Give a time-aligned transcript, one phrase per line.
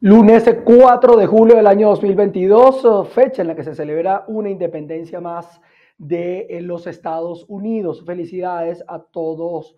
[0.00, 5.22] Lunes 4 de julio del año 2022, fecha en la que se celebra una independencia
[5.22, 5.58] más
[5.96, 8.04] de eh, los Estados Unidos.
[8.04, 9.74] Felicidades a todos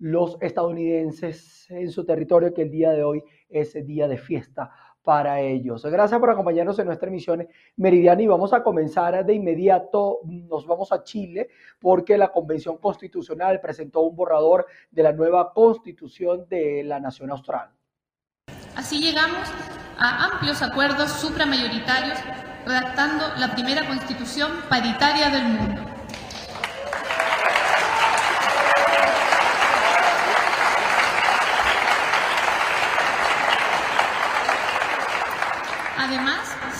[0.00, 4.72] los estadounidenses en su territorio, que el día de hoy es día de fiesta
[5.04, 5.86] para ellos.
[5.86, 7.46] Gracias por acompañarnos en nuestra emisión
[7.76, 10.18] meridiana y vamos a comenzar de inmediato.
[10.24, 11.48] Nos vamos a Chile
[11.78, 17.70] porque la Convención Constitucional presentó un borrador de la nueva constitución de la Nación Austral.
[18.80, 19.46] Así llegamos
[19.98, 22.18] a amplios acuerdos supramayoritarios
[22.64, 25.82] redactando la primera constitución paritaria del mundo.
[35.98, 36.38] Además,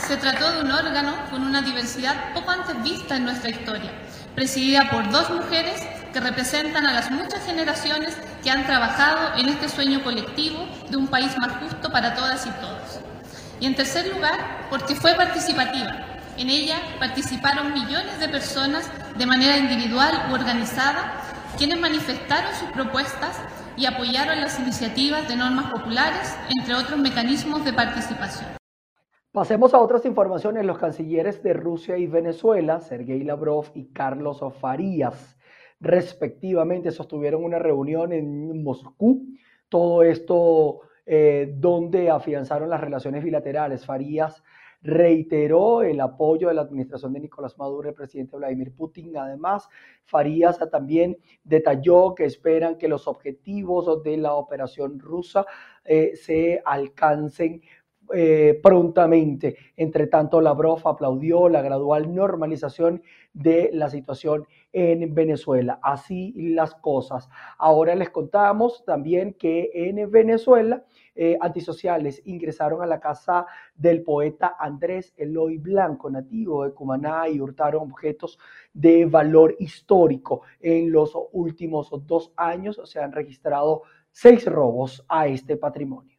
[0.08, 3.92] se trató de un órgano con una diversidad poco antes vista en nuestra historia,
[4.34, 9.68] presidida por dos mujeres que representan a las muchas generaciones que han trabajado en este
[9.68, 13.00] sueño colectivo de un país más justo para todas y todos.
[13.60, 16.06] Y en tercer lugar, porque fue participativa.
[16.38, 21.12] En ella participaron millones de personas de manera individual u organizada,
[21.58, 23.38] quienes manifestaron sus propuestas
[23.76, 28.60] y apoyaron las iniciativas de normas populares, entre otros mecanismos de participación.
[29.32, 30.64] Pasemos a otras informaciones.
[30.64, 35.36] Los cancilleres de Rusia y Venezuela, Sergei Lavrov y Carlos Farías,
[35.80, 39.26] respectivamente, sostuvieron una reunión en Moscú.
[39.68, 43.84] Todo esto eh, donde afianzaron las relaciones bilaterales.
[43.84, 44.42] Farías
[44.82, 49.16] reiteró el apoyo de la administración de Nicolás Maduro el presidente Vladimir Putin.
[49.16, 49.68] Además,
[50.04, 55.44] Farías también detalló que esperan que los objetivos de la operación rusa
[55.84, 57.62] eh, se alcancen
[58.14, 59.56] eh, prontamente.
[59.76, 63.02] Entre tanto, Lavrov aplaudió la gradual normalización
[63.32, 65.78] de la situación en Venezuela.
[65.82, 67.28] Así las cosas.
[67.58, 74.56] Ahora les contamos también que en Venezuela eh, antisociales ingresaron a la casa del poeta
[74.58, 78.38] Andrés Eloy Blanco, nativo de Cumaná, y hurtaron objetos
[78.72, 80.42] de valor histórico.
[80.60, 86.09] En los últimos dos años se han registrado seis robos a este patrimonio.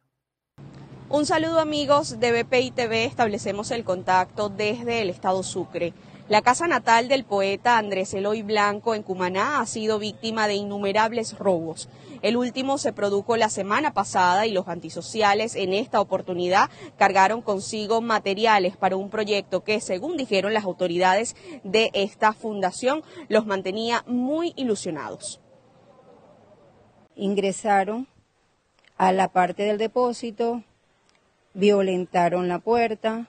[1.12, 5.92] Un saludo amigos de BPI TV, establecemos el contacto desde el estado Sucre.
[6.30, 11.38] La casa natal del poeta Andrés Eloy Blanco en Cumaná ha sido víctima de innumerables
[11.38, 11.90] robos.
[12.22, 18.00] El último se produjo la semana pasada y los antisociales en esta oportunidad cargaron consigo
[18.00, 24.54] materiales para un proyecto que, según dijeron las autoridades de esta fundación, los mantenía muy
[24.56, 25.42] ilusionados.
[27.16, 28.08] Ingresaron
[28.96, 30.62] a la parte del depósito,
[31.54, 33.26] violentaron la puerta,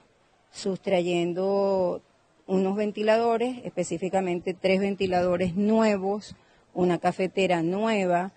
[0.50, 2.02] sustrayendo
[2.46, 6.36] unos ventiladores, específicamente tres ventiladores nuevos,
[6.74, 8.32] una cafetera nueva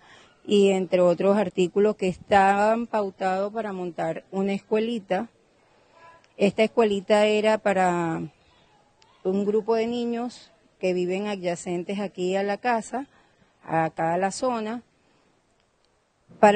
[0.46, 5.28] y entre otros artículos que estaban pautados para montar una escuelita.
[6.36, 8.22] Esta escuelita era para
[9.24, 13.06] un grupo de niños que viven adyacentes aquí a la casa,
[13.62, 14.82] acá a la zona,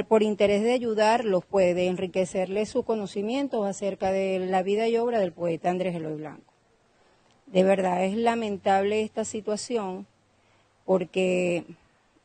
[0.09, 5.33] por interés de ayudarlos, puede enriquecerles sus conocimientos acerca de la vida y obra del
[5.33, 6.53] poeta Andrés Eloy Blanco.
[7.47, 10.07] De verdad es lamentable esta situación
[10.85, 11.65] porque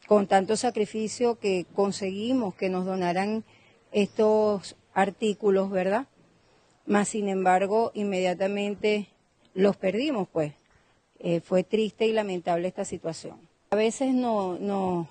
[0.07, 3.43] con tanto sacrificio que conseguimos que nos donaran
[3.91, 6.07] estos artículos, ¿verdad?
[6.85, 9.07] Más sin embargo, inmediatamente
[9.53, 10.53] los perdimos, pues.
[11.19, 13.39] Eh, fue triste y lamentable esta situación.
[13.71, 15.07] A veces no, no,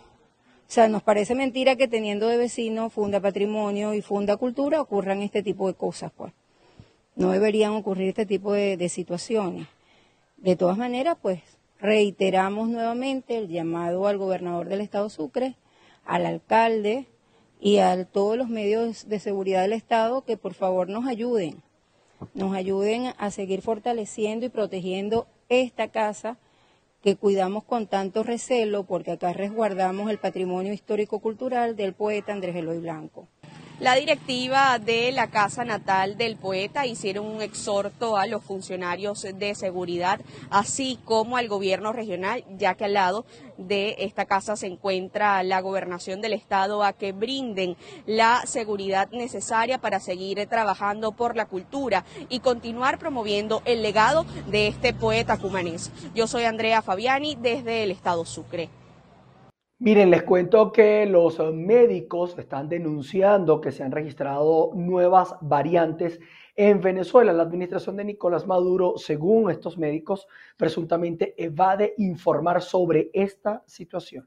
[0.69, 5.23] o sea, nos parece mentira que teniendo de vecino Funda Patrimonio y Funda Cultura ocurran
[5.23, 6.33] este tipo de cosas, pues.
[7.15, 9.69] No deberían ocurrir este tipo de, situaciones.
[10.37, 11.41] De todas maneras, pues,
[11.79, 15.55] reiteramos nuevamente el llamado al gobernador del Estado Sucre,
[16.05, 17.07] al alcalde
[17.61, 21.63] y a todos los medios de seguridad del Estado que por favor nos ayuden,
[22.35, 26.39] nos ayuden a seguir fortaleciendo y protegiendo esta casa
[27.07, 32.81] que cuidamos con tanto recelo porque acá resguardamos el patrimonio histórico-cultural del poeta Andrés Eloy
[32.81, 33.29] Blanco.
[33.79, 39.55] La directiva de la casa natal del poeta hicieron un exhorto a los funcionarios de
[39.55, 40.19] seguridad,
[40.49, 43.27] así como al gobierno regional, ya que al lado
[43.59, 47.77] de esta casa se encuentra la gobernación del estado, a que brinden
[48.07, 54.69] la seguridad necesaria para seguir trabajando por la cultura y continuar promoviendo el legado de
[54.69, 55.93] este poeta cumanés.
[56.15, 58.71] Yo soy Andrea Fabiani desde el estado Sucre.
[59.79, 66.19] Miren, les cuento que los médicos están denunciando que se han registrado nuevas variantes
[66.55, 67.35] en Venezuela.
[67.35, 74.27] La administración de Nicolás Maduro, según estos médicos, presuntamente evade informar sobre esta situación.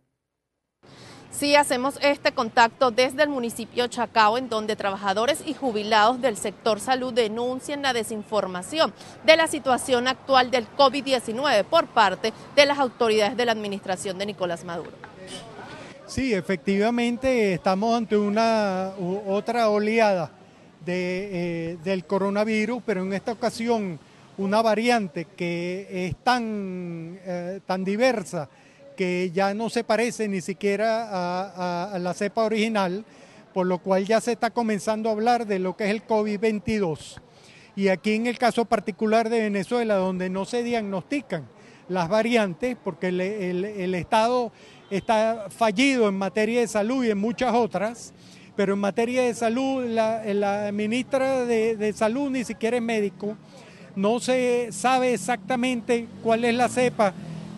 [1.31, 6.79] Sí, hacemos este contacto desde el municipio Chacao, en donde trabajadores y jubilados del sector
[6.79, 8.93] salud denuncian la desinformación
[9.25, 14.27] de la situación actual del COVID-19 por parte de las autoridades de la administración de
[14.27, 15.09] Nicolás Maduro.
[16.09, 18.93] Sí, efectivamente estamos ante una
[19.27, 20.31] otra oleada
[20.83, 21.29] de,
[21.73, 23.99] eh, del coronavirus, pero en esta ocasión
[24.39, 28.49] una variante que es tan, eh, tan diversa
[28.97, 33.05] que ya no se parece ni siquiera a, la cepa original,
[33.53, 37.21] por lo cual ya se está comenzando a hablar de lo que es el COVID-22.
[37.75, 41.47] Y aquí en el caso particular de Venezuela, donde no se diagnostican
[41.87, 44.51] las variantes, porque el, Estado
[44.89, 48.13] está fallido en materia de salud y en muchas otras,
[48.55, 53.37] pero en materia de salud, la, ministra de, Salud ni siquiera es médico,
[53.95, 57.13] no se sabe exactamente cuál es la cepa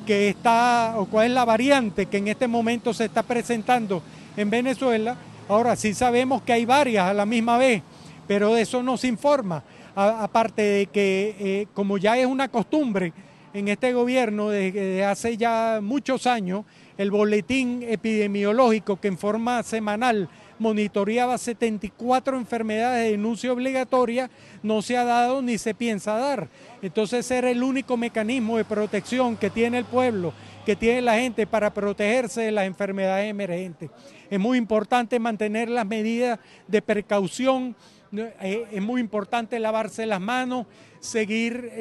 [0.06, 4.01] que está o cuál es la variante que en este momento se está presentando
[4.38, 5.16] en Venezuela.
[5.48, 7.81] Ahora sí sabemos que hay varias a la misma vez,
[8.28, 9.63] pero de eso no se informa.
[9.95, 13.12] aparte de que, eh, como ya es una costumbre
[13.54, 16.63] en este gobierno desde hace ya muchos años,
[16.97, 20.29] el boletín epidemiológico que en forma semanal
[20.61, 24.29] monitoreaba 74 enfermedades de denuncia obligatoria,
[24.61, 26.49] no se ha dado ni se piensa dar.
[26.83, 30.33] Entonces era el único mecanismo de protección que tiene el pueblo,
[30.63, 33.89] que tiene la gente para protegerse de las enfermedades emergentes.
[34.29, 37.75] Es muy importante mantener las medidas de precaución,
[38.15, 40.67] eh, es muy importante lavarse las manos,
[40.99, 41.71] seguir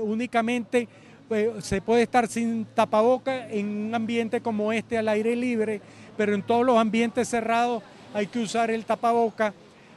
[0.00, 0.88] únicamente
[1.28, 5.80] pues, se puede estar sin tapaboca en un ambiente como este al aire libre,
[6.16, 7.82] pero en todos los ambientes cerrados
[8.14, 9.52] hay que usar el tapaboca,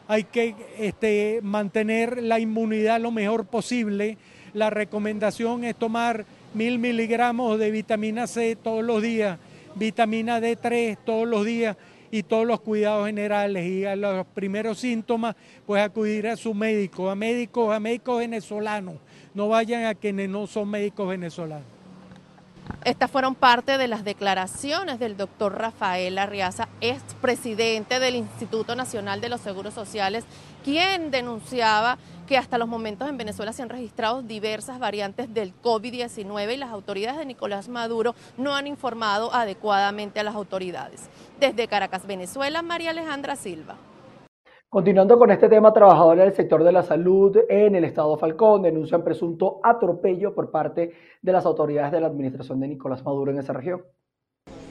[0.07, 4.17] hay que este, mantener la inmunidad lo mejor posible.
[4.53, 9.37] La recomendación es tomar mil miligramos de vitamina C todos los días,
[9.75, 11.77] vitamina D3 todos los días
[12.11, 13.65] y todos los cuidados generales.
[13.65, 15.35] Y a los primeros síntomas,
[15.65, 18.95] pues acudir a su médico, a médicos, a médicos venezolanos
[19.33, 21.78] no vayan a quienes no son médicos venezolanos.
[22.85, 29.29] Estas fueron parte de las declaraciones del doctor Rafael Arriaza, expresidente del Instituto Nacional de
[29.29, 30.23] los Seguros Sociales,
[30.63, 36.53] quien denunciaba que hasta los momentos en Venezuela se han registrado diversas variantes del COVID-19
[36.53, 41.09] y las autoridades de Nicolás Maduro no han informado adecuadamente a las autoridades.
[41.39, 43.75] Desde Caracas, Venezuela, María Alejandra Silva.
[44.71, 49.03] Continuando con este tema, trabajadores del sector de la salud en el estado Falcón denuncian
[49.03, 50.93] presunto atropello por parte
[51.23, 53.83] de las autoridades de la administración de Nicolás Maduro en esa región.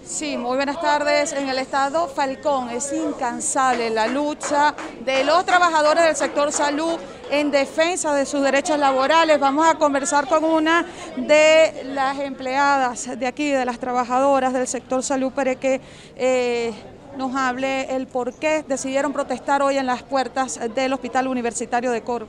[0.04, 1.32] Sí, muy buenas tardes.
[1.32, 4.72] En el estado Falcón es incansable la lucha
[5.04, 6.94] de los trabajadores del sector salud
[7.32, 9.40] en defensa de sus derechos laborales.
[9.40, 10.86] Vamos a conversar con una
[11.16, 15.80] de las empleadas de aquí, de las trabajadoras del sector salud, para que...
[16.14, 16.72] Eh,
[17.18, 22.02] nos hable el por qué decidieron protestar hoy en las puertas del Hospital Universitario de
[22.02, 22.28] Coro.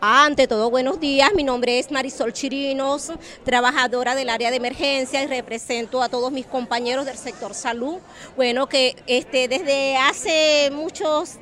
[0.00, 1.32] Ante todo, buenos días.
[1.34, 3.12] Mi nombre es Marisol Chirinos,
[3.44, 7.98] trabajadora del área de emergencia y represento a todos mis compañeros del sector salud.
[8.36, 11.34] Bueno, que este, desde hace muchos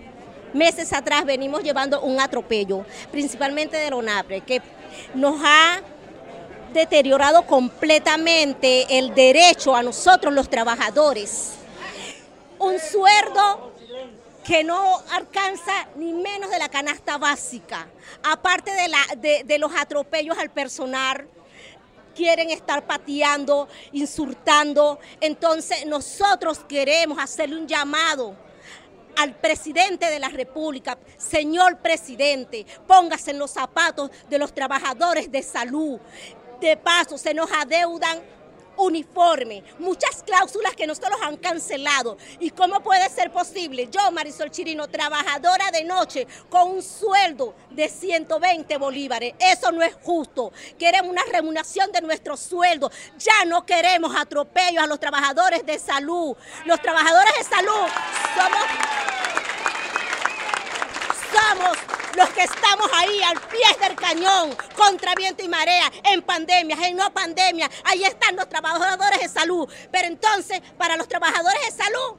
[0.55, 4.63] meses atrás venimos llevando un atropello, principalmente de ONAPRE, que
[5.15, 5.83] nos ha
[6.73, 11.59] deteriorado completamente el derecho a nosotros los trabajadores
[12.59, 13.73] un sueldo
[14.45, 17.87] que no alcanza ni menos de la canasta básica.
[18.23, 18.71] Aparte
[19.19, 21.29] de, de, los atropellos al personal,
[22.15, 24.99] quieren estar pateando, insultando.
[25.21, 28.35] Entonces nosotros queremos hacerle un llamado
[29.17, 35.43] al presidente de la República, señor presidente, póngase en los zapatos de los trabajadores de
[35.43, 35.99] salud.
[36.61, 38.21] De paso, se nos adeudan
[38.79, 42.17] uniforme, muchas cláusulas que nosotros han cancelado.
[42.41, 43.89] ¿Y cómo puede ser posible?
[43.91, 49.35] Yo, Marisol Chirino, trabajadora de noche, con un sueldo de 120 bolívares.
[49.39, 50.53] Eso no es justo.
[50.79, 52.91] Queremos una remuneración de nuestro sueldo.
[53.19, 56.37] Ya no queremos atropellos a los trabajadores de salud.
[56.65, 57.89] Los trabajadores de salud
[58.37, 58.65] somos...
[61.31, 66.81] Somos los que estamos ahí al pie del cañón, contra viento y marea, en pandemias,
[66.81, 69.69] en no pandemia, ahí están los trabajadores de salud.
[69.93, 72.17] Pero entonces, para los trabajadores de salud,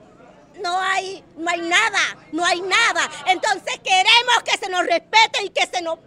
[0.62, 3.10] no hay, no hay nada, no hay nada.
[3.28, 6.00] Entonces queremos que se nos respete y que se nos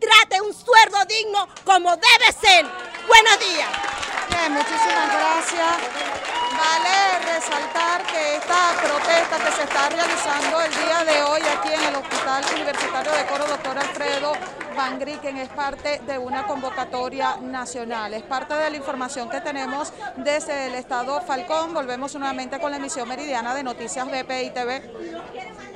[0.00, 2.66] trate un sueldo digno como debe ser.
[3.06, 3.68] Buenos días.
[4.28, 5.76] Bien, muchísimas gracias.
[6.58, 11.82] Vale resaltar que esta protesta que se está realizando el día de hoy aquí en
[11.84, 14.32] el Hospital Universitario de Coro, doctor Alfredo
[14.76, 18.14] Van Grieken es parte de una convocatoria nacional.
[18.14, 21.74] Es parte de la información que tenemos desde el estado Falcón.
[21.74, 25.71] Volvemos nuevamente con la emisión meridiana de Noticias BPI TV.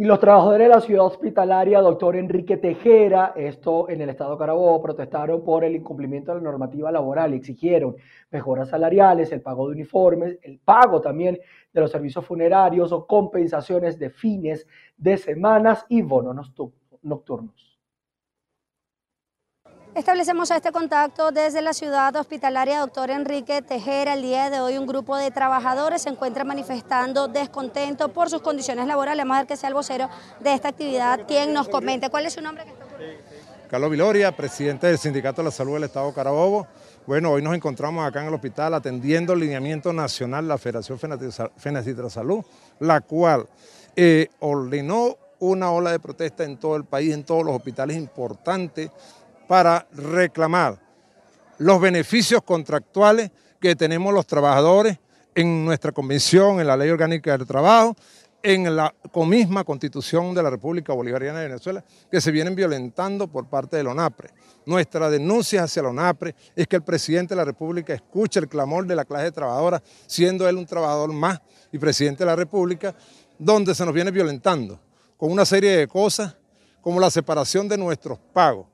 [0.00, 4.80] Y los trabajadores de la ciudad hospitalaria, doctor Enrique Tejera, esto en el estado Carabobo,
[4.80, 7.96] protestaron por el incumplimiento de la normativa laboral, exigieron
[8.30, 11.40] mejoras salariales, el pago de uniformes, el pago también
[11.72, 16.52] de los servicios funerarios o compensaciones de fines de semanas y bonos
[17.02, 17.67] nocturnos.
[19.94, 24.14] Establecemos este contacto desde la ciudad hospitalaria doctor Enrique Tejera.
[24.14, 28.86] El día de hoy un grupo de trabajadores se encuentra manifestando descontento por sus condiciones
[28.86, 29.24] laborales.
[29.24, 30.08] Vamos a ver que sea el vocero
[30.40, 32.10] de esta actividad quien nos comente.
[32.10, 32.64] ¿Cuál es su nombre?
[33.68, 36.66] Carlos Viloria, presidente del Sindicato de la Salud del Estado Carabobo.
[37.06, 42.08] Bueno, hoy nos encontramos acá en el hospital atendiendo el lineamiento nacional la Federación Fenacitra
[42.08, 42.44] Salud,
[42.78, 43.46] la cual
[43.96, 48.90] eh, ordenó una ola de protesta en todo el país, en todos los hospitales importantes,
[49.48, 50.78] para reclamar
[51.58, 54.98] los beneficios contractuales que tenemos los trabajadores
[55.34, 57.96] en nuestra convención, en la Ley Orgánica del Trabajo,
[58.42, 58.94] en la
[59.26, 63.82] misma Constitución de la República Bolivariana de Venezuela, que se vienen violentando por parte de
[63.82, 64.30] la ONAPRE.
[64.66, 68.86] Nuestra denuncia hacia la ONAPRE es que el presidente de la República escuche el clamor
[68.86, 71.40] de la clase trabajadora, siendo él un trabajador más
[71.72, 72.94] y presidente de la República,
[73.38, 74.78] donde se nos viene violentando
[75.16, 76.36] con una serie de cosas
[76.80, 78.66] como la separación de nuestros pagos,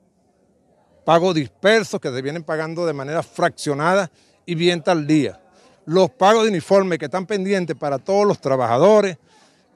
[1.05, 4.11] pagos dispersos que se vienen pagando de manera fraccionada
[4.45, 5.39] y bien día.
[5.85, 9.17] Los pagos de uniforme que están pendientes para todos los trabajadores,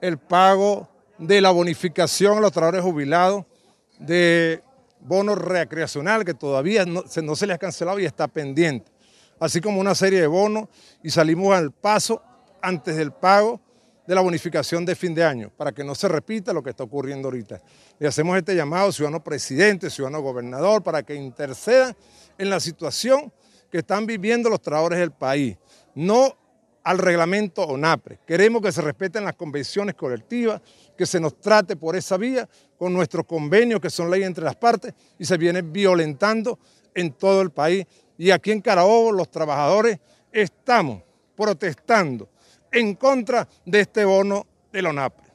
[0.02, 3.46] el pago de la bonificación a los trabajadores jubilados,
[4.00, 4.64] de
[5.02, 8.92] bono recreacional que todavía se, no se les ha cancelado y está pendiente,
[9.40, 10.68] así como una serie de bonos
[11.04, 12.24] y salimos al paso
[12.62, 13.62] antes del pago
[14.10, 16.84] de la bonificación de fin de año, para que no se repita lo que está
[16.84, 17.62] ocurriendo ahorita.
[18.00, 21.96] Le hacemos este llamado, ciudadano presidente, ciudadano gobernador, para que intercedan
[22.36, 23.32] en la situación
[23.72, 25.58] que están viviendo los trabajadores del país,
[25.94, 26.36] no
[26.82, 28.22] al reglamento ONAPRE.
[28.26, 30.60] Queremos que se respeten las convenciones colectivas,
[30.98, 32.50] que se nos trate por esa vía
[32.80, 36.58] con nuestros convenios que son ley entre las partes y se vienen violentando
[36.96, 37.86] en todo el país.
[38.18, 40.00] Y aquí en Carabobo los trabajadores
[40.32, 41.04] estamos
[41.36, 42.28] protestando
[42.72, 45.30] en contra de este bono de la ONAPRE.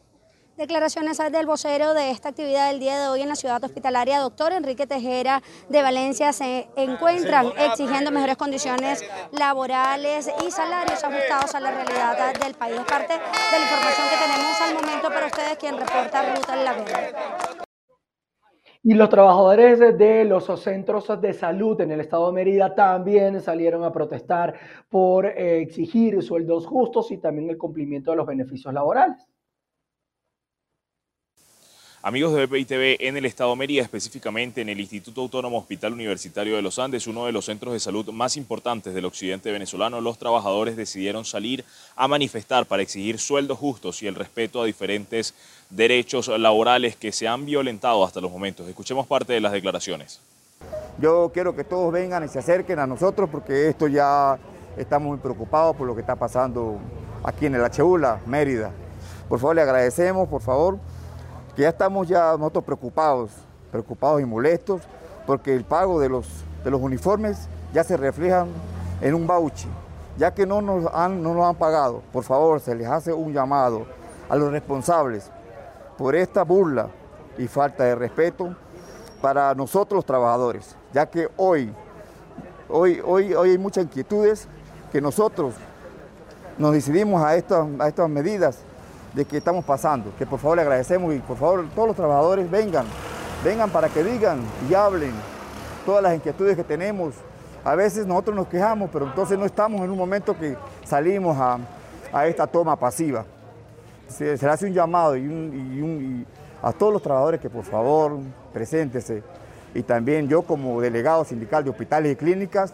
[0.57, 4.53] Declaraciones del vocero de esta actividad del día de hoy en la ciudad hospitalaria, doctor
[4.53, 11.73] Enrique Tejera de Valencia, se encuentran exigiendo mejores condiciones laborales y salarios ajustados a la
[11.73, 12.77] realidad del país.
[12.79, 16.65] Es parte de la información que tenemos al momento para ustedes, quien reporta Ruta en
[16.65, 17.15] la Verde.
[18.87, 23.83] Y los trabajadores de los centros de salud en el estado de Mérida también salieron
[23.83, 24.53] a protestar
[24.91, 29.27] por eh, exigir sueldos justos y también el cumplimiento de los beneficios laborales.
[32.07, 36.55] Amigos de BPI TV, en el Estado Mérida, específicamente en el Instituto Autónomo Hospital Universitario
[36.55, 40.19] de los Andes, uno de los centros de salud más importantes del occidente venezolano, los
[40.19, 41.65] trabajadores decidieron salir
[41.97, 45.33] a manifestar para exigir sueldos justos y el respeto a diferentes
[45.71, 48.69] derechos laborales que se han violentado hasta los momentos.
[48.69, 50.21] Escuchemos parte de las declaraciones.
[51.01, 54.39] Yo quiero que todos vengan y se acerquen a nosotros porque esto ya
[54.77, 56.79] estamos muy preocupados por lo que está pasando
[57.23, 58.73] aquí en el Achebula, Mérida.
[59.27, 60.79] Por favor, le agradecemos, por favor
[61.55, 63.31] que ya estamos ya nosotros preocupados,
[63.71, 64.83] preocupados y molestos,
[65.27, 66.27] porque el pago de los,
[66.65, 68.49] de los uniformes ya se reflejan
[69.01, 69.71] en un voucher,
[70.17, 72.03] ya que no nos, han, no nos han pagado.
[72.13, 73.87] Por favor, se les hace un llamado
[74.29, 75.31] a los responsables
[75.97, 76.89] por esta burla
[77.39, 78.55] y falta de respeto
[79.21, 81.73] para nosotros los trabajadores, ya que hoy,
[82.69, 84.49] hoy, hoy, hoy hay muchas inquietudes
[84.93, 85.55] que nosotros
[86.59, 88.59] nos decidimos a estas, a estas medidas
[89.15, 92.51] de que estamos pasando, que por favor le agradecemos y por favor todos los trabajadores
[92.51, 92.85] vengan,
[93.45, 95.13] vengan para que digan y hablen
[95.87, 97.15] todas las inquietudes que tenemos.
[97.65, 101.59] A veces nosotros nos quejamos, pero entonces no estamos en un momento que salimos a,
[102.27, 103.25] esta toma pasiva.
[104.09, 106.27] Se, le hace un llamado y,
[106.63, 108.19] a todos los trabajadores que por favor
[108.53, 109.23] preséntese.
[109.75, 112.73] Y también yo como delegado sindical de hospitales y clínicas,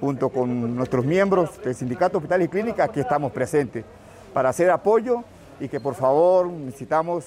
[0.00, 3.84] junto con nuestros miembros del Sindicato de Hospitales y Clínicas, aquí estamos presentes
[4.34, 5.24] para hacer apoyo
[5.62, 7.26] y que por favor necesitamos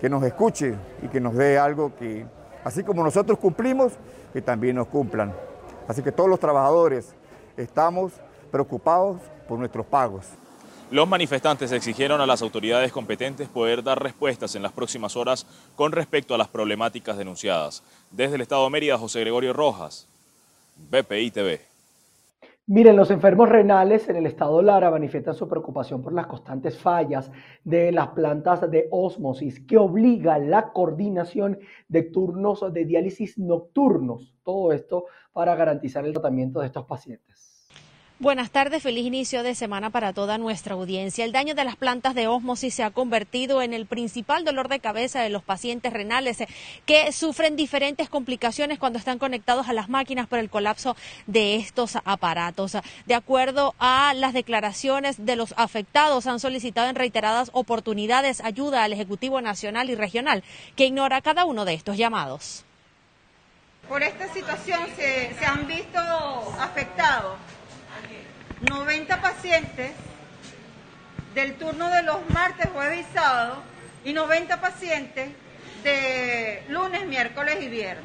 [0.00, 0.74] que nos escuche
[1.04, 2.26] y que nos dé algo que,
[2.64, 3.92] así como nosotros cumplimos,
[4.32, 5.32] que también nos cumplan.
[5.86, 7.14] Así que todos los trabajadores
[7.56, 8.12] estamos
[8.50, 10.26] preocupados por nuestros pagos.
[10.90, 15.46] Los manifestantes exigieron a las autoridades competentes poder dar respuestas en las próximas horas
[15.76, 17.84] con respecto a las problemáticas denunciadas.
[18.10, 20.08] Desde el Estado de Mérida, José Gregorio Rojas,
[20.90, 21.69] BPI TV.
[22.66, 27.30] Miren, los enfermos renales en el estado Lara manifiestan su preocupación por las constantes fallas
[27.64, 34.36] de las plantas de ósmosis que obliga la coordinación de turnos de diálisis nocturnos.
[34.44, 37.29] Todo esto para garantizar el tratamiento de estos pacientes.
[38.20, 41.24] Buenas tardes, feliz inicio de semana para toda nuestra audiencia.
[41.24, 44.78] El daño de las plantas de ósmosis se ha convertido en el principal dolor de
[44.78, 46.48] cabeza de los pacientes renales eh,
[46.84, 50.96] que sufren diferentes complicaciones cuando están conectados a las máquinas por el colapso
[51.26, 52.76] de estos aparatos.
[53.06, 58.92] De acuerdo a las declaraciones de los afectados, han solicitado en reiteradas oportunidades ayuda al
[58.92, 60.44] Ejecutivo Nacional y Regional,
[60.76, 62.66] que ignora cada uno de estos llamados.
[63.88, 65.98] Por esta situación se, se han visto
[66.58, 67.38] afectados
[68.60, 69.92] 90 pacientes
[71.34, 73.62] del turno de los martes, jueves y sábado
[74.04, 75.30] y 90 pacientes
[75.82, 78.04] de lunes, miércoles y viernes.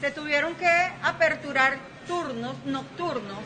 [0.00, 0.68] Se tuvieron que
[1.02, 3.38] aperturar turnos nocturnos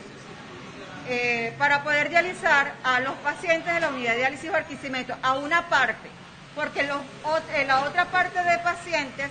[1.08, 5.68] eh, para poder dializar a los pacientes de la unidad de diálisis Barquisimeto a una
[5.68, 6.08] parte,
[6.56, 9.30] porque eh, la otra parte de pacientes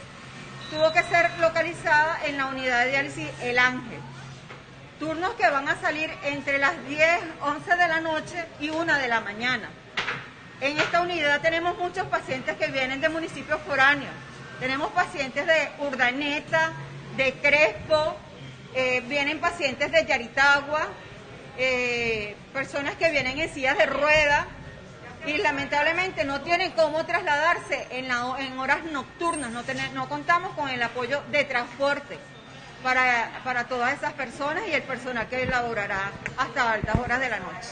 [0.71, 3.99] tuvo que ser localizada en la unidad de diálisis El Ángel
[4.99, 9.07] turnos que van a salir entre las 10, 11 de la noche y 1 de
[9.07, 9.69] la mañana.
[10.59, 14.13] En esta unidad tenemos muchos pacientes que vienen de municipios foráneos.
[14.59, 16.71] Tenemos pacientes de Urdaneta,
[17.15, 18.15] de Crespo,
[18.73, 20.87] eh, vienen pacientes de Yaritagua,
[21.57, 24.47] eh, personas que vienen en sillas de rueda
[25.27, 29.63] y lamentablemente no tienen cómo trasladarse en, en horas nocturnas, no,
[29.93, 32.17] no contamos con el apoyo de transporte
[33.43, 37.69] para, todas esas personas y el personal que laborará hasta altas horas de la noche.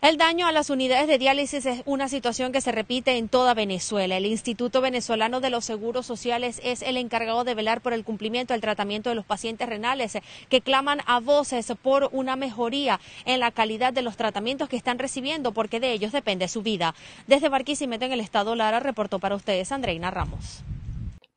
[0.00, 3.52] El daño a las unidades de diálisis es una situación que se repite en toda
[3.52, 4.16] Venezuela.
[4.16, 8.54] El Instituto Venezolano de los Seguros Sociales es el encargado de velar por el cumplimiento
[8.54, 10.16] del tratamiento de los pacientes renales
[10.48, 14.98] que claman a voces por una mejoría en la calidad de los tratamientos que están
[14.98, 16.94] recibiendo porque de ellos depende su vida.
[17.26, 20.62] Desde Barquisimeto en el estado Lara reportó para ustedes Andreina Ramos.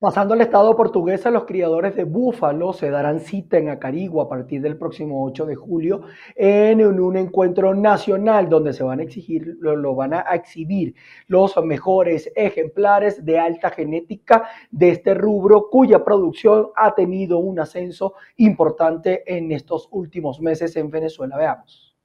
[0.01, 4.59] Pasando al estado portugués, los criadores de búfalo se darán cita en Acarigua a partir
[4.59, 6.01] del próximo 8 de julio
[6.35, 10.95] en un encuentro nacional donde se van a exigir, lo, van a exhibir
[11.27, 18.15] los mejores ejemplares de alta genética de este rubro cuya producción ha tenido un ascenso
[18.37, 21.37] importante en estos últimos meses en Venezuela.
[21.37, 21.95] Veamos.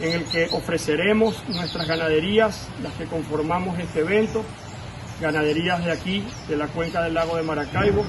[0.00, 4.40] En el que ofreceremos nuestras ganaderías, las que conformamos este evento,
[5.20, 8.04] ganaderías de aquí, de la cuenca del lago de Maracaibo,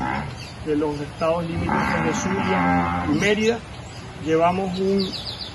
[0.66, 3.60] de los estados limítrofes de Zulia y Mérida.
[4.26, 5.08] Llevamos un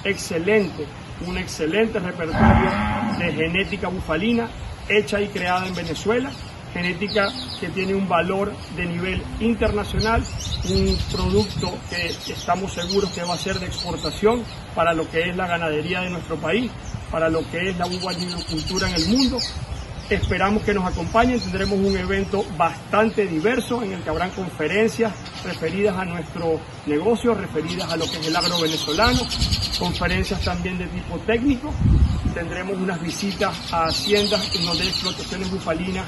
[0.05, 0.87] excelente,
[1.27, 2.71] un excelente repertorio
[3.19, 4.49] de genética bufalina
[4.89, 6.31] hecha y creada en Venezuela,
[6.73, 7.29] genética
[7.61, 10.25] que tiene un valor de nivel internacional,
[10.71, 14.43] un producto que estamos seguros que va a ser de exportación
[14.75, 16.71] para lo que es la ganadería de nuestro país,
[17.11, 19.39] para lo que es la bubalicultura en el mundo
[20.11, 25.13] Esperamos que nos acompañen, tendremos un evento bastante diverso en el que habrán conferencias
[25.45, 29.21] referidas a nuestro negocio, referidas a lo que es el agro venezolano,
[29.79, 31.73] conferencias también de tipo técnico,
[32.35, 36.07] tendremos unas visitas a haciendas donde hay explotaciones bufalinas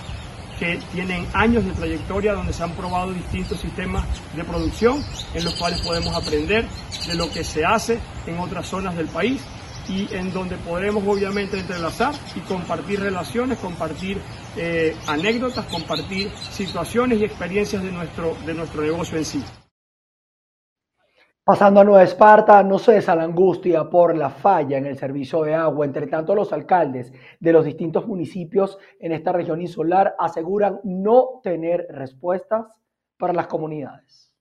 [0.58, 4.04] que tienen años de trayectoria, donde se han probado distintos sistemas
[4.36, 5.02] de producción,
[5.34, 6.66] en los cuales podemos aprender
[7.06, 9.40] de lo que se hace en otras zonas del país
[9.88, 14.18] y en donde podremos obviamente entrelazar y compartir relaciones, compartir
[14.56, 19.42] eh, anécdotas, compartir situaciones y experiencias de nuestro, de nuestro negocio en sí.
[21.46, 25.54] Pasando a Nueva Esparta, no cesa la angustia por la falla en el servicio de
[25.54, 25.84] agua.
[25.84, 31.86] Entre tanto, los alcaldes de los distintos municipios en esta región insular aseguran no tener
[31.90, 32.64] respuestas
[33.18, 34.33] para las comunidades.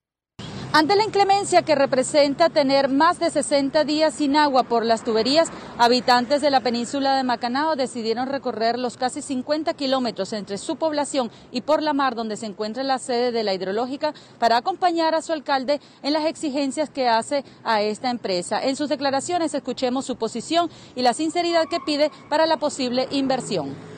[0.75, 5.51] Ante la inclemencia que representa tener más de 60 días sin agua por las tuberías,
[5.77, 11.29] habitantes de la península de Macanao decidieron recorrer los casi 50 kilómetros entre su población
[11.51, 15.21] y por la mar donde se encuentra la sede de la hidrológica para acompañar a
[15.21, 18.59] su alcalde en las exigencias que hace a esta empresa.
[18.59, 23.92] En sus declaraciones escuchemos su posición y la sinceridad que pide para la posible inversión.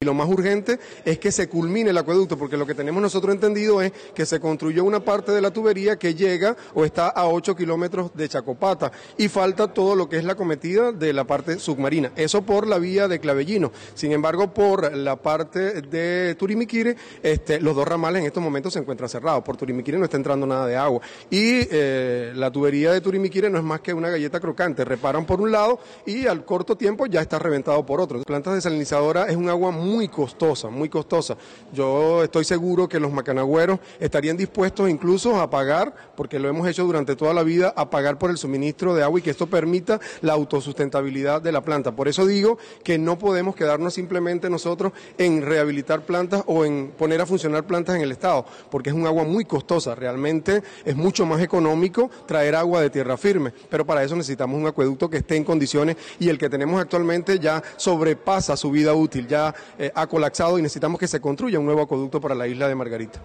[0.00, 3.34] Y lo más urgente es que se culmine el acueducto, porque lo que tenemos nosotros
[3.34, 7.26] entendido es que se construyó una parte de la tubería que llega o está a
[7.26, 11.58] 8 kilómetros de Chacopata y falta todo lo que es la cometida de la parte
[11.58, 12.12] submarina.
[12.14, 13.72] Eso por la vía de Clavellino.
[13.94, 18.78] Sin embargo, por la parte de Turimiquire, este, los dos ramales en estos momentos se
[18.78, 19.42] encuentran cerrados.
[19.42, 21.00] Por Turimiquire no está entrando nada de agua.
[21.28, 24.84] Y eh, la tubería de Turimiquire no es más que una galleta crocante.
[24.84, 28.22] Reparan por un lado y al corto tiempo ya está reventado por otro.
[28.22, 31.36] Plantas desalinizadora es un agua muy muy costosa, muy costosa.
[31.72, 36.84] Yo estoy seguro que los macanagüeros estarían dispuestos incluso a pagar, porque lo hemos hecho
[36.84, 40.00] durante toda la vida, a pagar por el suministro de agua y que esto permita
[40.20, 41.92] la autosustentabilidad de la planta.
[41.92, 47.20] Por eso digo que no podemos quedarnos simplemente nosotros en rehabilitar plantas o en poner
[47.20, 49.94] a funcionar plantas en el Estado, porque es un agua muy costosa.
[49.94, 54.66] Realmente es mucho más económico traer agua de tierra firme, pero para eso necesitamos un
[54.66, 59.26] acueducto que esté en condiciones y el que tenemos actualmente ya sobrepasa su vida útil,
[59.26, 62.68] ya eh, ha colapsado y necesitamos que se construya un nuevo acueducto para la isla
[62.68, 63.20] de Margarita.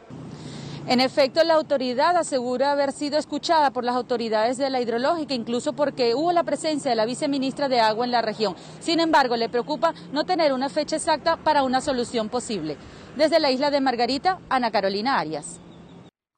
[0.85, 5.71] En efecto, la autoridad asegura haber sido escuchada por las autoridades de la hidrológica, incluso
[5.71, 8.53] porque hubo la presencia de la viceministra de Agua en la región.
[8.81, 12.75] Sin embargo, le preocupa no tener una fecha exacta para una solución posible.
[13.15, 15.61] Desde la isla de Margarita, Ana Carolina Arias.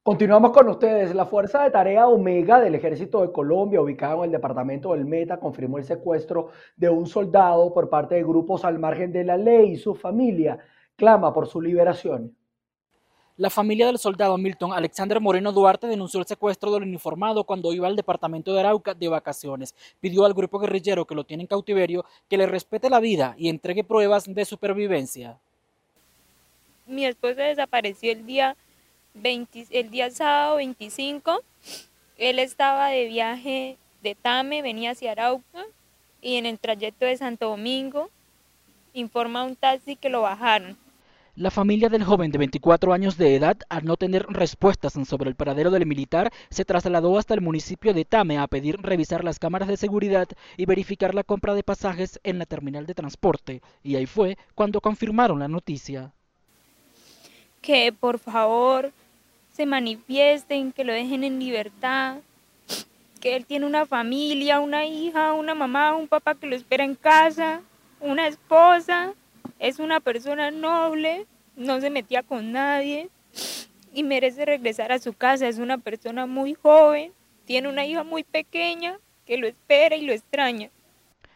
[0.05, 1.15] Continuamos con ustedes.
[1.15, 5.39] La Fuerza de Tarea Omega del Ejército de Colombia, ubicada en el departamento del Meta,
[5.39, 9.71] confirmó el secuestro de un soldado por parte de grupos al margen de la ley
[9.71, 10.59] y su familia
[10.95, 12.35] clama por su liberación.
[13.37, 17.87] La familia del soldado Milton Alexander Moreno Duarte denunció el secuestro del uniformado cuando iba
[17.87, 19.73] al departamento de Arauca de vacaciones.
[19.99, 23.49] Pidió al grupo guerrillero que lo tiene en cautiverio que le respete la vida y
[23.49, 25.39] entregue pruebas de supervivencia.
[26.85, 28.55] Mi esposo desapareció el día,
[29.15, 31.41] 20, el día sábado 25.
[32.17, 35.65] Él estaba de viaje de Tame, venía hacia Arauca
[36.21, 38.10] y en el trayecto de Santo Domingo
[38.93, 40.78] informa a un taxi que lo bajaron
[41.36, 45.36] la familia del joven de 24 años de edad, al no tener respuestas sobre el
[45.36, 49.67] paradero del militar, se trasladó hasta el municipio de Tame a pedir revisar las cámaras
[49.67, 53.62] de seguridad y verificar la compra de pasajes en la terminal de transporte.
[53.84, 56.13] Y ahí fue cuando confirmaron la noticia.
[57.62, 58.93] Que por favor
[59.55, 62.17] se manifiesten, que lo dejen en libertad,
[63.21, 66.95] que él tiene una familia, una hija, una mamá, un papá que lo espera en
[66.95, 67.61] casa,
[68.01, 69.13] una esposa
[69.59, 73.09] es una persona noble, no se metía con nadie
[73.93, 75.47] y merece regresar a su casa.
[75.47, 77.13] Es una persona muy joven,
[77.45, 80.69] tiene una hija muy pequeña que lo espera y lo extraña.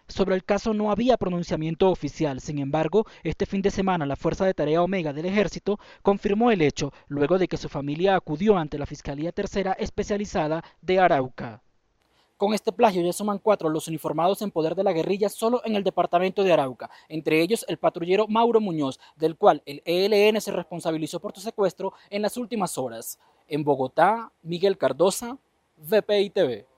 [0.10, 4.44] Sobre el caso no había pronunciamiento oficial, sin embargo, este fin de semana la Fuerza
[4.44, 8.80] de Tarea Omega del Ejército confirmó el hecho luego de que su familia acudió ante
[8.80, 11.62] la Fiscalía Tercera Especializada de Arauca.
[12.38, 15.76] Con este plagio ya suman cuatro los uniformados en poder de la guerrilla solo en
[15.76, 20.52] el departamento de Arauca, entre ellos el patrullero Mauro Muñoz, del cual el ELN se
[20.52, 23.20] responsabilizó por su secuestro en las últimas horas.
[23.48, 25.38] En Bogotá, Miguel Cardosa,
[25.78, 26.69] VPI TV.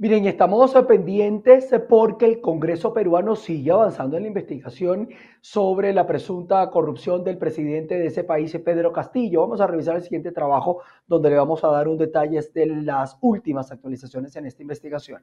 [0.00, 5.08] Miren, estamos pendientes porque el Congreso peruano sigue avanzando en la investigación
[5.40, 9.40] sobre la presunta corrupción del presidente de ese país, Pedro Castillo.
[9.40, 13.18] Vamos a revisar el siguiente trabajo donde le vamos a dar un detalle de las
[13.22, 15.20] últimas actualizaciones en esta investigación.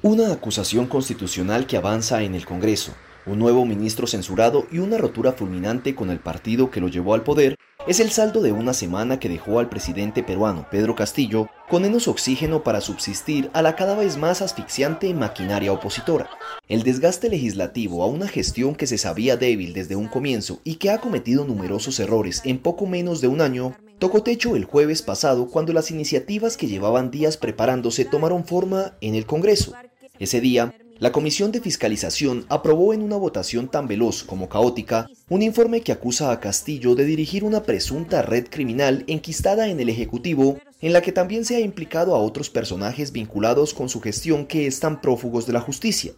[0.00, 2.94] Una acusación constitucional que avanza en el Congreso,
[3.26, 7.22] un nuevo ministro censurado y una rotura fulminante con el partido que lo llevó al
[7.22, 7.56] poder
[7.86, 12.08] es el saldo de una semana que dejó al presidente peruano Pedro Castillo con menos
[12.08, 16.28] oxígeno para subsistir a la cada vez más asfixiante maquinaria opositora.
[16.68, 20.90] El desgaste legislativo a una gestión que se sabía débil desde un comienzo y que
[20.90, 25.48] ha cometido numerosos errores en poco menos de un año, tocó techo el jueves pasado
[25.48, 29.72] cuando las iniciativas que llevaban días preparándose tomaron forma en el Congreso.
[30.18, 35.42] Ese día, la Comisión de Fiscalización aprobó en una votación tan veloz como caótica un
[35.42, 40.58] informe que acusa a Castillo de dirigir una presunta red criminal enquistada en el Ejecutivo,
[40.80, 44.66] en la que también se ha implicado a otros personajes vinculados con su gestión que
[44.66, 46.12] están prófugos de la justicia.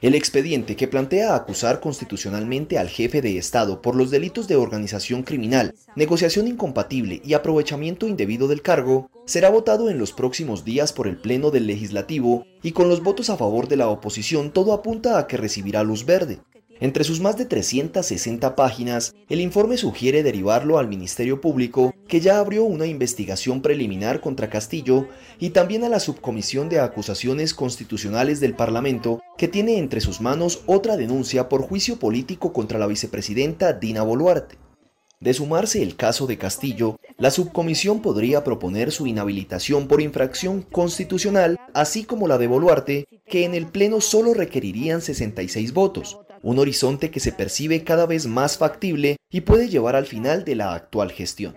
[0.00, 5.22] El expediente que plantea acusar constitucionalmente al jefe de Estado por los delitos de organización
[5.24, 11.06] criminal, negociación incompatible y aprovechamiento indebido del cargo será votado en los próximos días por
[11.06, 15.18] el Pleno del Legislativo y con los votos a favor de la oposición todo apunta
[15.18, 16.40] a que recibirá luz verde.
[16.80, 22.38] Entre sus más de 360 páginas, el informe sugiere derivarlo al Ministerio Público, que ya
[22.38, 25.06] abrió una investigación preliminar contra Castillo,
[25.38, 30.62] y también a la Subcomisión de Acusaciones Constitucionales del Parlamento, que tiene entre sus manos
[30.64, 34.56] otra denuncia por juicio político contra la vicepresidenta Dina Boluarte.
[35.20, 41.60] De sumarse el caso de Castillo, la subcomisión podría proponer su inhabilitación por infracción constitucional,
[41.74, 47.10] así como la de Boluarte, que en el Pleno solo requerirían 66 votos, un horizonte
[47.10, 51.12] que se percibe cada vez más factible y puede llevar al final de la actual
[51.12, 51.56] gestión.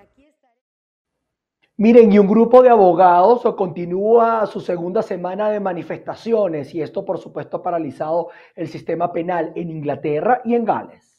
[1.75, 7.17] Miren, y un grupo de abogados continúa su segunda semana de manifestaciones y esto por
[7.17, 11.13] supuesto ha paralizado el sistema penal en Inglaterra y en Gales.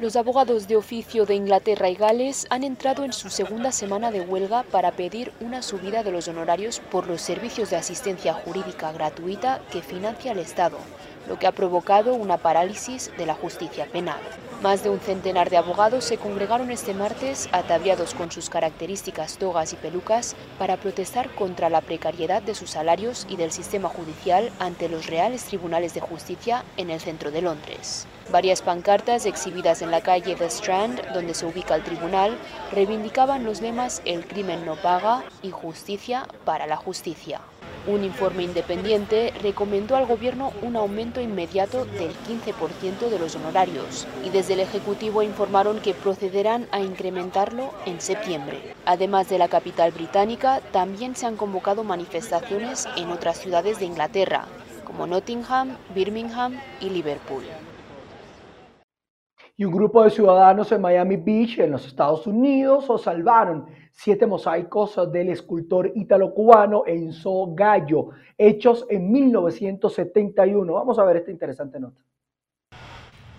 [0.00, 4.22] Los abogados de oficio de Inglaterra y Gales han entrado en su segunda semana de
[4.22, 9.60] huelga para pedir una subida de los honorarios por los servicios de asistencia jurídica gratuita
[9.70, 10.78] que financia el Estado.
[11.28, 14.20] Lo que ha provocado una parálisis de la justicia penal.
[14.62, 19.72] Más de un centenar de abogados se congregaron este martes ataviados con sus características togas
[19.72, 24.90] y pelucas para protestar contra la precariedad de sus salarios y del sistema judicial ante
[24.90, 28.06] los reales tribunales de justicia en el centro de Londres.
[28.30, 32.36] Varias pancartas exhibidas en la calle The Strand, donde se ubica el tribunal,
[32.70, 37.40] reivindicaban los lemas El crimen no paga y Justicia para la justicia.
[37.86, 44.28] Un informe independiente recomendó al gobierno un aumento inmediato del 15% de los honorarios y
[44.28, 48.74] desde el Ejecutivo informaron que procederán a incrementarlo en septiembre.
[48.84, 54.44] Además de la capital británica, también se han convocado manifestaciones en otras ciudades de Inglaterra,
[54.84, 57.44] como Nottingham, Birmingham y Liverpool
[59.60, 64.98] y un grupo de ciudadanos en Miami Beach, en los Estados Unidos, salvaron siete mosaicos
[65.12, 70.72] del escultor ítalo-cubano Enzo Gallo, hechos en 1971.
[70.72, 72.00] Vamos a ver esta interesante nota.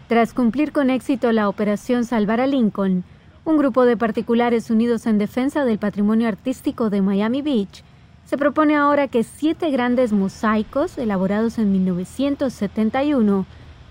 [0.08, 3.04] Tras cumplir con éxito la operación Salvar a Lincoln,
[3.46, 7.84] un grupo de particulares unidos en defensa del patrimonio artístico de Miami Beach
[8.26, 13.46] se propone ahora que siete grandes mosaicos elaborados en 1971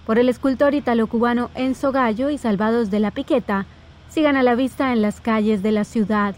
[0.07, 3.66] por el escultor italo-cubano Enzo Gallo y Salvados de la Piqueta
[4.09, 6.35] sigan a la vista en las calles de la ciudad.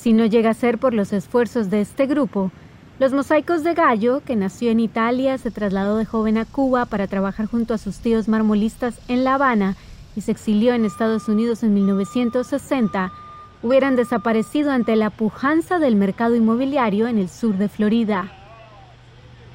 [0.00, 2.50] Si no llega a ser por los esfuerzos de este grupo,
[2.98, 7.06] los mosaicos de Gallo, que nació en Italia, se trasladó de joven a Cuba para
[7.06, 9.76] trabajar junto a sus tíos marmolistas en La Habana
[10.16, 13.12] y se exilió en Estados Unidos en 1960,
[13.62, 18.32] hubieran desaparecido ante la pujanza del mercado inmobiliario en el sur de Florida.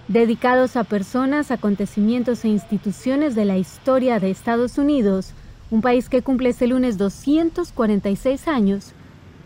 [0.08, 5.34] Dedicados a personas, acontecimientos e instituciones de la historia de Estados Unidos,
[5.71, 8.93] un país que cumple este lunes 246 años,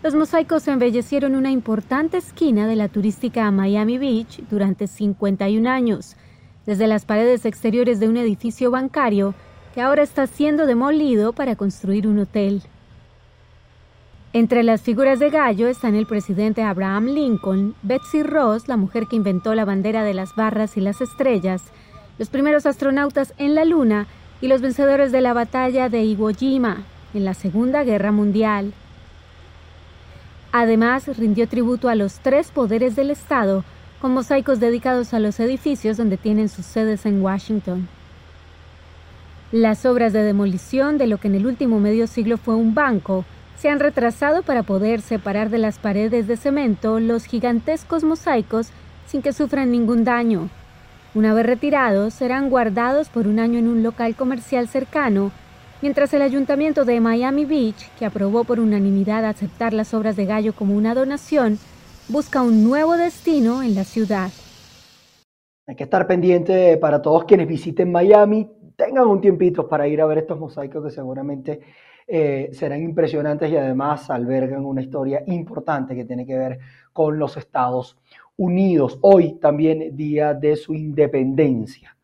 [0.01, 6.15] los mosaicos embellecieron una importante esquina de la turística Miami Beach durante 51 años,
[6.65, 9.33] desde las paredes exteriores de un edificio bancario
[9.73, 12.63] que ahora está siendo demolido para construir un hotel.
[14.31, 19.15] Entre las figuras de gallo están el presidente Abraham Lincoln, Betsy Ross, la mujer que
[19.15, 21.63] inventó la bandera de las barras y las estrellas,
[22.19, 24.07] los primeros astronautas en la Luna
[24.39, 26.83] y los vencedores de la batalla de Iwo Jima
[27.13, 28.71] en la Segunda Guerra Mundial.
[30.51, 33.63] Además, rindió tributo a los tres poderes del Estado,
[34.01, 37.88] con mosaicos dedicados a los edificios donde tienen sus sedes en Washington.
[39.51, 43.25] Las obras de demolición de lo que en el último medio siglo fue un banco
[43.59, 48.69] se han retrasado para poder separar de las paredes de cemento los gigantescos mosaicos
[49.05, 50.49] sin que sufran ningún daño.
[51.13, 55.31] Una vez retirados, serán guardados por un año en un local comercial cercano,
[55.81, 60.53] mientras el ayuntamiento de Miami Beach, que aprobó por unanimidad aceptar las obras de Gallo
[60.53, 61.57] como una donación,
[62.07, 64.29] busca un nuevo destino en la ciudad.
[65.67, 70.05] Hay que estar pendiente para todos quienes visiten Miami, tengan un tiempito para ir a
[70.05, 71.59] ver estos mosaicos que seguramente
[72.07, 76.59] eh, serán impresionantes y además albergan una historia importante que tiene que ver
[76.91, 77.97] con los Estados
[78.37, 78.97] Unidos.
[79.01, 81.95] Hoy también día de su independencia.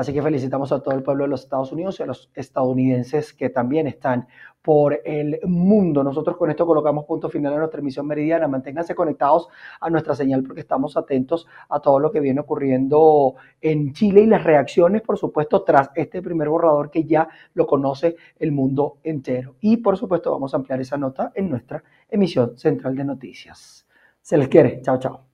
[0.00, 3.34] Así que felicitamos a todo el pueblo de los Estados Unidos y a los estadounidenses
[3.34, 4.28] que también están
[4.62, 6.02] por el mundo.
[6.02, 8.48] Nosotros con esto colocamos punto final a nuestra emisión meridiana.
[8.48, 13.92] Manténganse conectados a nuestra señal porque estamos atentos a todo lo que viene ocurriendo en
[13.92, 18.52] Chile y las reacciones, por supuesto, tras este primer borrador que ya lo conoce el
[18.52, 19.56] mundo entero.
[19.60, 23.86] Y por supuesto vamos a ampliar esa nota en nuestra emisión central de noticias.
[24.22, 24.80] Se les quiere.
[24.80, 25.29] Chao, chao.